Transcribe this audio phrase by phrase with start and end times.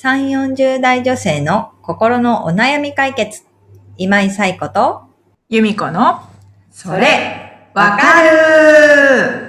[0.00, 3.42] 3、40代女性の心のお悩み解決。
[3.96, 5.02] 今井冴子と、
[5.48, 6.20] 由美子の、
[6.70, 9.48] それ、わかる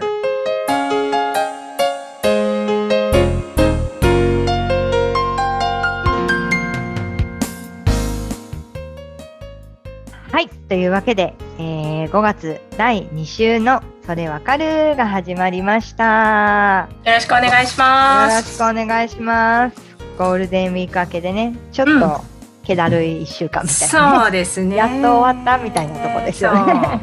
[10.31, 10.49] はい。
[10.67, 16.89] というわけで、えー5月第2週のそれわかるが始まりました。
[17.05, 18.61] よろしくお願いしよます。
[18.61, 19.88] ろしくお願いします。
[20.19, 22.21] ゴールデンウィーク明けでね、ちょっうんと
[22.65, 24.75] 気だるい1週間みたいな、ねそうですね。
[24.75, 26.99] やっと終わったみたいなとこですよね。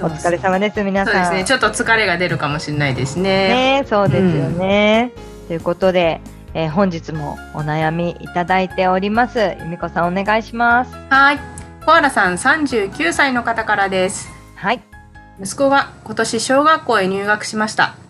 [0.03, 1.15] お疲れ様です、皆さん。
[1.15, 1.45] そうですね。
[1.45, 3.81] ちょっと疲れが出るかもしれないですね。
[3.81, 5.13] ねそうですよね。
[5.49, 6.21] ということで、
[6.53, 9.39] えー本日もお悩みいただいております。
[9.39, 10.95] 由美子さんお願いします。
[11.09, 11.39] はい。
[11.87, 14.29] コアラさん39歳の方からです。
[14.57, 14.83] はい。
[15.41, 18.04] 息子が今年小学校へ入学しました。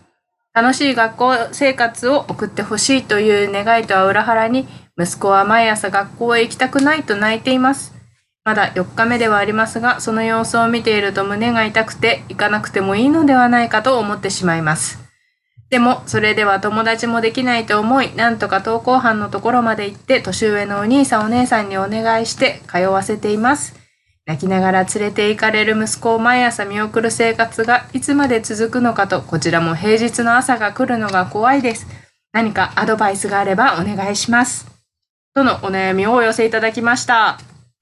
[0.54, 7.92] 楽しい学校生活を送ってほしいという願いとは裏腹に、息子は毎朝学校へ行きたくないと泣いています。
[8.44, 15.02] まだ4日目ではありますが、その様子を見ていると胸が痛くて行かなくてもいいのではないかと思ってしまいます。
[15.70, 23.83] でも、それでは友達もできないと思い、なんとか登校班のところまで行って、年上のお兄さんお姉さんにお願いして通わせています。
[24.26, 31.86] 泣きながら連れて行かれる息子を毎朝見送る生活がいつまで続くのかと、こちらも平日の朝が来るのが怖いです。
[32.32, 34.66] 何かアドバイスがあればお願いします。
[35.34, 37.38] とのお悩みをお寄せいただきました。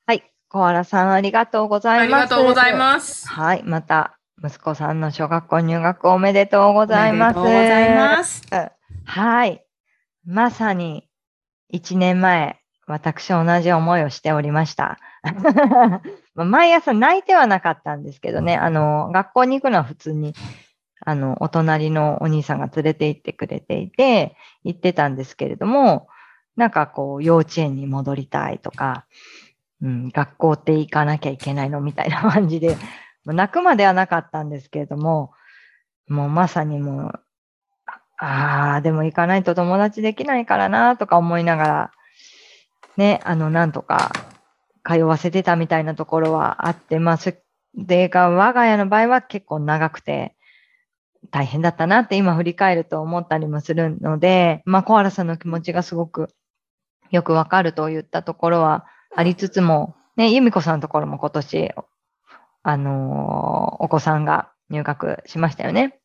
[0.06, 0.24] はい。
[0.48, 2.30] コアラさんありがとうござありいます。
[2.30, 3.28] がとうございます。
[3.28, 3.62] はい。
[3.64, 7.38] また、息子さんの小学校入学おめでとうございます。
[7.38, 8.42] ありがとうございます。
[9.04, 9.64] はい。
[10.26, 11.08] まさに、
[11.72, 14.98] 1年前、私同じ思いをしておりました。
[16.34, 20.34] まあ毎朝泣いてはなかったんですけどね、あの、学校に行くのは普通に、
[21.04, 26.08] あの、お隣のお兄さんが連れて行ってくれていて、行ってたんですけれども、
[26.56, 29.06] なんかこう、幼稚園に戻りたいとか、
[29.82, 32.76] うん、学校って行かなきゃいけないのみたいな感じで、
[33.24, 35.32] まあ泣くまではなかったんですけれども、
[36.08, 37.20] もうまさにもう、
[38.18, 41.92] ああ、でも行かないと友達できないからなとか思いながら、
[42.96, 44.12] ね、あの、なんとか
[44.84, 47.32] 通わせてたみたいなところはあって、まあ、そ
[47.76, 50.34] れが我が家の場合は結構長くて
[51.30, 56.28] 大変だったなって今振り返ると思ったりもするので、まあ、コアラさんの気持ちがすごく
[57.10, 61.72] よくわかるといったところはありつつも、ね、由美子さんのところも今年、
[62.62, 65.98] あのーお子さんが入学しましたよね。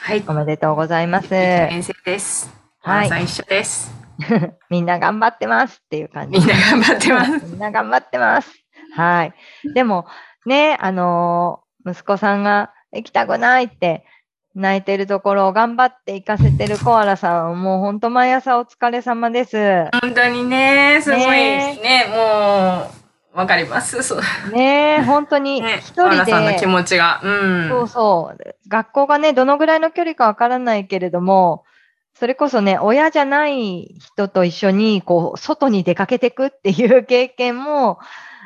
[0.00, 0.24] はい。
[0.26, 1.28] おめでとうございます。
[1.28, 2.52] 先生です。
[2.80, 3.99] ははい一緒です。
[4.70, 6.38] みんな頑張ってますっていう感じ。
[6.38, 7.30] みんな頑張ってます。
[7.46, 8.50] みんな頑張ってます。
[8.94, 9.34] はい。
[9.74, 10.06] でも、
[10.46, 14.04] ね、あのー息子さんが行きたくないって
[14.54, 19.88] 泣いてるところを頑張って行かせてるコアラさん、もう本当毎朝お疲れ様です。
[20.02, 22.06] 本当にね、すごいですね。
[22.10, 22.90] も
[23.34, 24.02] う、わかります。
[24.02, 24.20] そう。
[24.52, 27.20] ね本当にね、一人原さんの気で、持ちが。
[27.22, 27.68] うん。
[27.68, 31.62] そうそう、学校がね、どのぐらいの距離かわからないけれども、
[32.20, 37.98] それこそね、親じゃない人と一緒に、こう、外に出かけていくっていう経験も、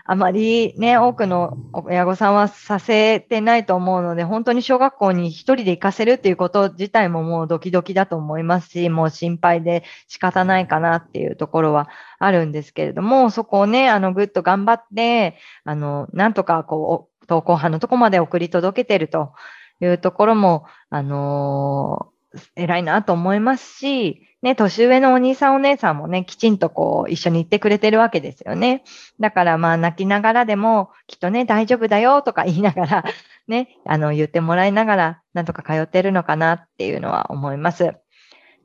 [0.05, 11.89] あまりね、多くの親御さんはさせてないと思うので、本当に小学校に一人で行かせるっていうこと自体ももうドキドキだと思いますし、もう心配で仕方ないかなっていうところは
[12.21, 19.33] あるんですけれども、そこをね、あの、ぐっと頑張って、あの、なんとかこう、登校班のとこまで送り届けてると
[19.81, 22.14] いうところも、あのー
[22.57, 28.85] 偉いなと思いますし、ね、年上のお兄さんお姉さんもね、きちんとこう、一緒に行ってくれてるわけですよね。
[29.19, 33.05] だからまあ、泣きながらでも、きっとね、大丈夫だよとか 言いながら、
[33.49, 37.95] ね、あの、言ってもらいながら、なんとか通ってるのかなっていうのは思います。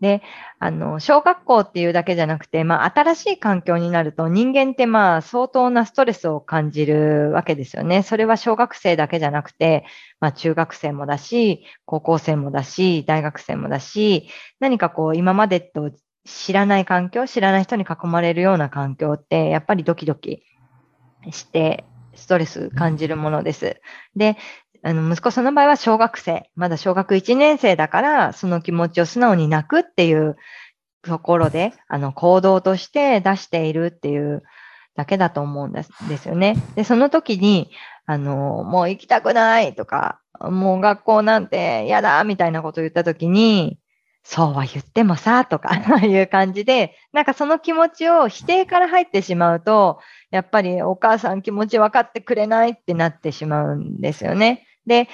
[0.01, 0.21] で、
[0.59, 8.03] あの、小学校っていうだけじゃなくて、まあ、新しい環境になると人間ってまあ、相当なストレスを感じるわけですよね。
[8.03, 9.85] それは小学生だけじゃなくて、
[10.19, 15.91] まあ、中学生もだし、高校生もだし、大学生もだし、何かこう、今までと
[16.25, 20.43] 知らない環境、知らない人に囲まれるような環境って、やっぱりドキドキ
[21.31, 21.85] して、
[22.15, 23.81] ストレス感じるものです。
[24.15, 24.37] で、
[24.81, 30.37] あの、息子さんの場合は小学生、まだ小学1年生だから、その気持ちを素直に泣くっていう
[31.01, 34.43] ところで、あの、行動として出しているっていう
[34.95, 36.55] だけだと思うんですですよね。
[36.75, 37.71] で、その時に、
[38.05, 43.79] あの、もう行きたくないとか、もう学校なんて嫌だみたいなことを言った時に、
[44.23, 45.71] そうは言ってもさ、とか
[46.05, 49.99] いう感じで、なんかその気持ちを否定から入ってしまうと、
[50.31, 54.67] やっぱりお母さん気持ち分かってくれないってなってしまうんですよね。
[54.85, 55.07] で、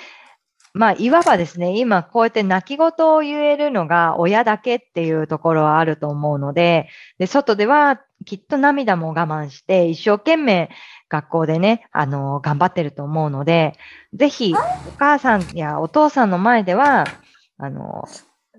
[0.75, 10.69] まあ、いわばですね、今こうやって泣き言を言えるのが親だけっていうところはあると思うので、で、外ではきっと涙も我慢して、一生懸命
[11.07, 13.77] 学校でね、あの、頑張ってると思うので、
[14.13, 17.05] ぜひ、お母さんやお父さんの前では、
[17.57, 18.03] あの、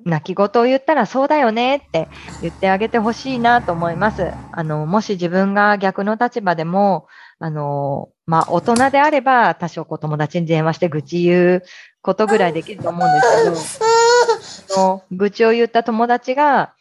[0.06, 2.08] 泣き言を言ったらそうだよねって
[2.40, 4.30] 言ってあげてほしいなと思います。
[4.52, 11.62] あの、もし自分が逆の立場でも、あの、まあ、大人であれば多少こう友達に電話して愚痴言う
[12.02, 13.12] ことぐらいできると思うん
[13.52, 16.74] ですけど、その愚痴を言った友達が、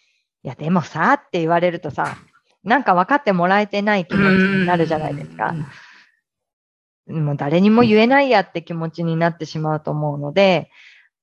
[0.44, 2.18] いや、でもさ、って言われるとさ、
[2.63, 5.56] なんか分かってもらえてない気持ちになるじゃないですか。
[7.07, 10.69] もう誰にも言えないやって気持ちになってしまうと思うので、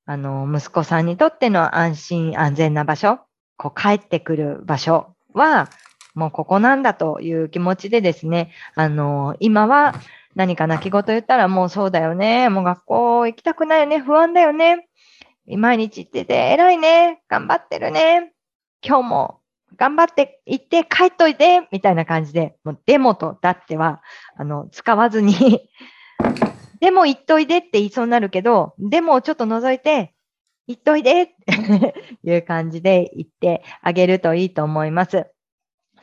[0.05, 3.19] あの、息子さんにとっての安心安全な場所、
[3.57, 5.69] こう帰ってくる場所は、
[6.15, 9.95] もうここなんだという気持ちでですね、あの、今は
[10.35, 14.89] 何か泣き言言ったらもうそうだよね、もう学校行きたくないよね、不安だよね、
[15.47, 18.33] 毎日行ってて偉いね、頑張ってるね、
[18.87, 19.41] 今日も
[19.77, 24.03] 頑張って行って帰っといて、みたいな感じで、もうデモとだっては、
[24.37, 25.69] あの、使わずに
[26.83, 30.15] でも行っといでって言いそうになるけど、でもちょっと覗いて、
[30.67, 31.95] 行っといでって
[32.25, 35.27] いう感じで言ってあげるといいと思います。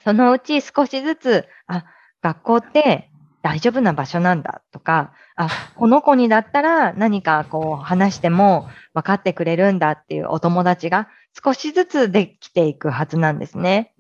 [0.04, 1.86] そのうち少しずつ、あ、
[2.22, 3.09] 学校って
[3.42, 11.08] 大丈夫な場所なんだとか、あ、この子にだったら何かこう話しても分かってくれるんだっていうお友達が
[11.44, 13.94] 少しずつできていくはずなんですね。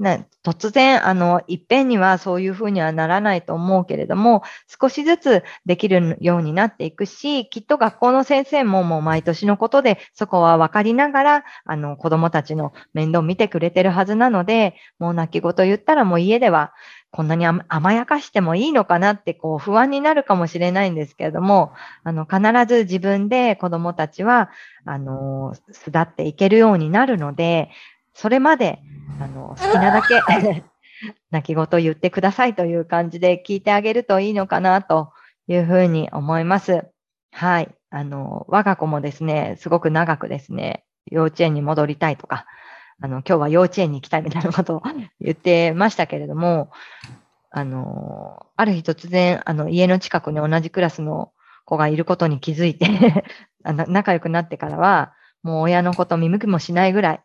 [0.44, 16.74] 突然、あの、いっぺんにはそういうふうにはならないと思うけれども、少しずつできるようになっていくし、きっと学校の先生ももう毎年のことで、そこは分かりながら、あの、子供たちの面倒を見てくれてるはずなので、もう泣き言言ったらもう家では、
[17.12, 21.74] こんなに甘やかしてもいいのかなってこう不安になるかもしれないんですけれども、
[22.04, 24.52] あの、必ず自分で子供たちは、
[24.86, 27.72] あの、巣立っていけるようになるので、
[28.14, 28.80] それまで、
[29.20, 30.22] あの、好きなだけ
[31.32, 35.12] 泣き言言ってくださいという感じで聞いてあげるといいのかなと
[35.48, 36.86] いうふうに思います。
[37.32, 37.70] はい。
[37.90, 42.46] あの、我が子もですね、すごく長くですね、幼稚園に戻りたいとか、
[43.02, 44.82] あの、今日は幼稚園に行きたいみたいなことを
[45.22, 46.70] 言ってましたけれども、
[47.52, 51.32] あの、ある日突然、あの、家の近くに同じクラスの
[51.66, 52.88] 子がいることに気づいて
[53.64, 57.24] 仲良くなってからは、もう親のこと見向きもしないぐらい、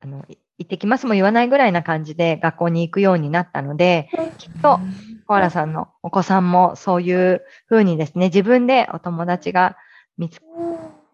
[0.00, 0.24] あの、
[0.58, 4.08] 行ってきますも言わないぐらいな感じで学校に行くようになったので、
[4.38, 4.80] きっと、
[5.26, 9.76] コアラさんのお子さんもそういうふうにですね、自分でお友達が
[10.18, 10.40] 見つ、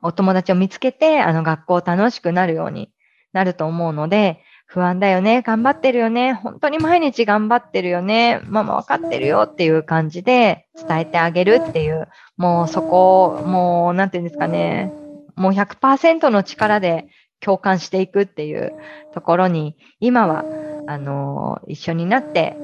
[0.02, 2.92] お友達を見つけて、あの学校楽しくなるように
[3.32, 4.42] なると思うので、
[4.72, 12.06] 不安だよね、頑張ってるよね、本当に毎日頑張ってるよね、ママ分かってるよっていう感じで伝えてあげるっていう、
[12.36, 14.92] もうそこを、もうなんていうんですかね、
[15.34, 17.08] もう100%の力で
[17.40, 18.72] 共感していくっていう
[19.12, 20.44] ところに、今は、
[20.86, 22.56] あの、一緒になって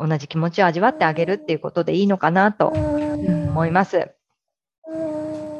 [0.00, 4.10] 同じ気持ちを味わってあげるっていうことでいいのかなと思います。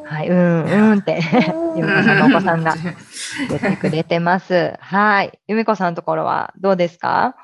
[0.04, 1.20] はい、うんうんって、
[1.74, 2.74] ゆみこさんのお子さんが
[3.48, 4.74] 言ってくれてます。
[4.80, 5.38] はい。
[5.48, 7.36] ゆみこさんのところはどうですか？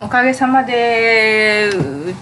[0.00, 2.14] おかげさまで、う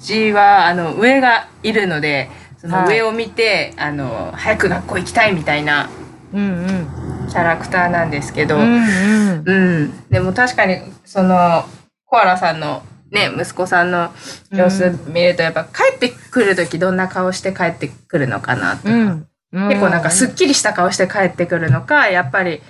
[0.00, 5.90] ちは、あの、上がいるので、その上を見て、はい、あの、早く学校行きたいみたいな、
[6.32, 7.28] うんうん。
[7.28, 9.42] キャラクターなんですけど、うん、うん。
[9.44, 9.52] う
[9.84, 11.66] ん、でも確かに、その、
[12.06, 14.10] コアラさんのね、息子さんの
[14.50, 22.62] 様子見ると、やっぱ帰ってくるときどんな顔して帰ってくるのかなとか、うん、結構なんかすっきりした顔して帰ってくるのか、やっぱり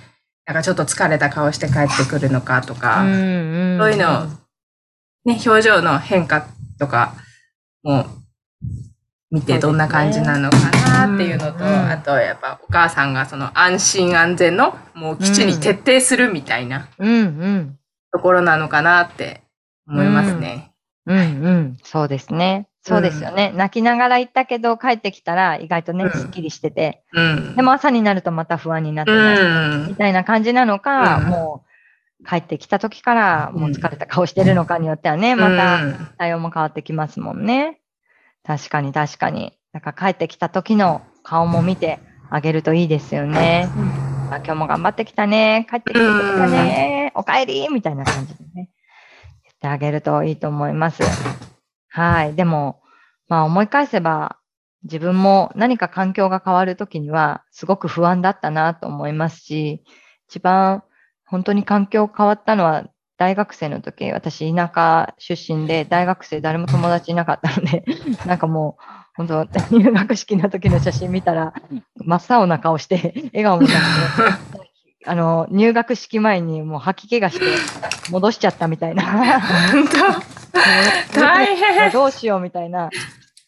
[0.45, 4.27] なんかちょっと疲れた顔して帰ってくるのかとか、そういうの、
[5.25, 6.45] ね、表情の変化
[6.77, 7.15] とか
[7.83, 8.05] も
[9.31, 10.57] 見てどんな感じなのか
[11.07, 16.89] なっていうのと、あとやっぱお母さんがその安心安全のもう基地に徹底するみたいな
[18.11, 19.41] ところなのかなって
[19.87, 20.73] 思いますね。
[21.05, 22.67] うん、うん、うん、そうですね。
[22.85, 23.57] そうですよね、うん。
[23.57, 31.63] 泣きながら行ったけど、帰ってきたら意外とね、すっきりしてて、うん、でも朝になるとまた不安になってない、みたいな感じなのか、も
[32.19, 35.79] う帰ってきた時からもう疲れた顔してるのかによってはね、また
[36.17, 37.79] 対応も変わってきますもんね。
[38.43, 39.57] 確かに確かに。
[39.71, 41.99] だから帰ってきた時の顔も見て
[42.29, 43.69] あげるといいですよね。
[44.29, 45.67] あ今日も頑張ってきたね。
[45.69, 47.13] 帰ってきてくれたね。
[47.15, 48.69] お帰りみたいな感じでね。
[49.63, 51.01] てあげるといいと思います。
[51.93, 52.35] はい。
[52.35, 52.81] でも、
[53.27, 54.37] まあ思い返せば、
[54.83, 59.83] 自分も何か環境が変わるときには、すごく不安だったなと思いますし、
[60.27, 60.83] 一番
[61.25, 62.85] 本当に環境変わったのは、
[63.17, 67.85] 大学生の時、私田舎出身で、大学生誰も友達いなかったので、
[68.25, 68.83] なんかもう、
[69.15, 71.53] 本当、入学式の時の写真見たら、
[71.97, 77.45] 真っ青な顔して、笑顔もなくて、 あの、入学式前にもう吐き気がして、
[78.09, 79.03] 戻しちゃったみたいな。
[81.15, 82.89] 大変どうしようみたいな。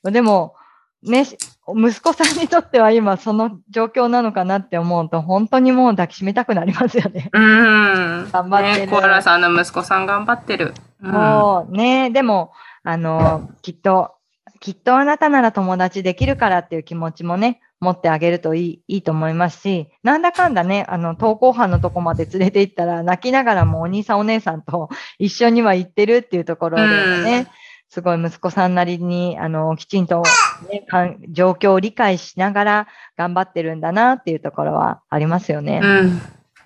[0.04, 0.56] でも、
[1.04, 1.24] ね、
[1.68, 7.30] 息子さんにとっては今その状況なのかなって思うと、本当にもう抱きしめたくなりますよね。
[7.32, 8.30] うん。
[8.32, 10.74] 頑張ってるね、コアラさんの息子さん頑張ってる。
[11.02, 12.10] うんそうね。
[12.10, 12.52] でも、
[12.84, 14.14] あの、きっと、
[14.60, 24.90] きっとあなたなら友達できるからっていう気持ちもね、持ってあげるといいいいと思いますし、なんだかんだね、あの、登校班のとこまで連れて行ったら、泣きながらもお兄さんお姉さんと
[25.20, 26.84] 一緒には行ってるっていうところで
[27.24, 27.48] ね、うん
[27.88, 30.24] すごい息子さんなりに、あの、きちんと、
[30.70, 30.86] ね、
[31.30, 35.80] 状況を理解しながら頑張ってるんだなっていうところはありますよね。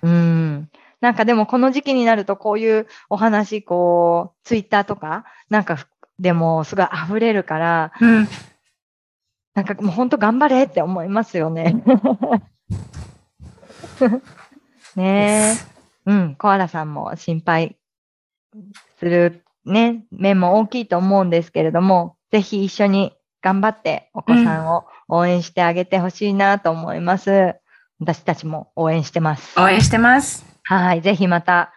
[0.02, 0.10] うん。
[0.10, 0.70] うん。
[1.00, 5.78] なんかでもこの時期になるとこういうお話、こう、ツイッターとか、なんか
[6.18, 8.28] でもすごい溢れるから、うん。
[9.54, 11.82] なんかもう本当頑張れって思いますよね。
[14.96, 15.70] ねえ。
[16.06, 17.76] うん、コアラさんも心配
[18.98, 27.56] するね、面も大きいと思うんですけれども、ぜひ一緒に頑張ってお子さんを応援してあげてほしいなと思います。
[28.00, 29.60] 私たちも応援してます。
[29.60, 30.46] 応援してます。
[30.62, 31.02] はい。
[31.02, 31.72] ぜひまた、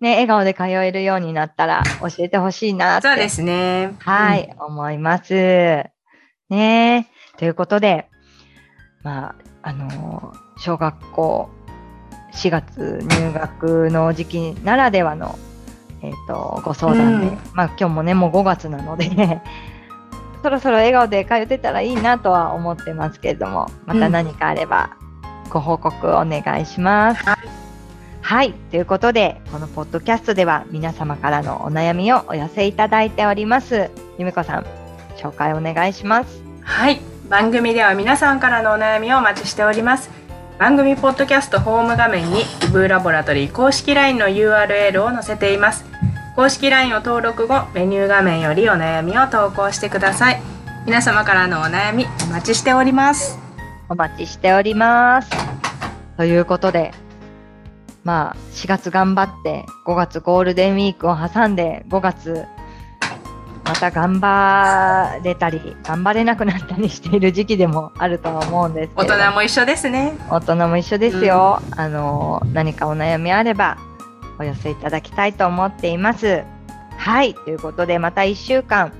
[0.00, 3.08] ね、笑顔で通えるようになったら教えてほしいなって。
[3.08, 3.94] そうですね。
[4.00, 5.34] はい、思います。
[6.50, 8.08] ねということで、
[9.02, 11.50] まあ、あのー小学校
[12.32, 15.38] 4月入学の時期ならではの、
[16.02, 19.10] えっ、と、ご相談で、うんまあ今日もね、もう5月なので、
[20.42, 24.90] そろそろ笑顔で通ってたらいいなとは思ってますけれども、また何かあれば
[25.50, 27.24] ご報告お願いします。
[27.24, 27.36] はい
[28.20, 28.54] はい。
[28.70, 33.90] ということで、このポッドキャストでは皆様からのお悩みをお寄せいただいております。
[34.16, 34.66] ゆめこさん、
[35.18, 36.42] 紹介お願いします。
[36.62, 37.13] はい。
[37.28, 40.10] 番組では皆さんからのお悩みをお待ちしております。
[40.58, 45.86] 番組ポッドキャストホーム画面にイブーラボラトリー公式 LINE の URL を載せています。
[46.36, 50.42] 公式 LINE を登録後、メニュー画面よりお悩みを投稿してください。
[50.84, 53.38] 皆様からのお悩みお待ちしております。
[53.88, 55.30] お待ちしております。
[56.18, 56.92] ということで、
[58.04, 62.44] まあ、4月頑張って、5月ゴールデンウィークを挟んで、5月、
[63.64, 70.12] また頑張れたり、頑張れなくなったりしている時期でもあるとは思うんですけども人も一緒ですね。
[70.30, 71.62] 大人も一緒ですよ。
[71.76, 73.78] あの、何かお悩みあれば、
[74.38, 76.44] お寄せいただきたいと思っています。
[76.98, 77.34] はい。
[77.34, 78.92] ということで、また1週間、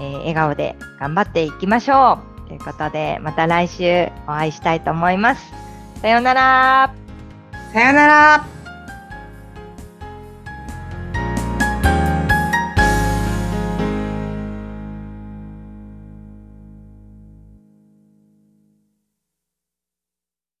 [0.00, 2.48] えー笑顔で頑張っていきましょう。
[2.48, 5.52] ということで、また来週お会いしたいと思います。
[6.00, 6.92] さようなら。
[7.72, 8.57] さよなら。